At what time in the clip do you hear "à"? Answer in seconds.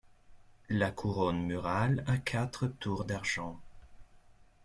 2.07-2.17